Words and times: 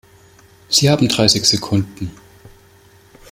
Sie 0.67 0.89
haben 0.89 1.07
dreißig 1.07 1.45
Sekunden. 1.47 2.09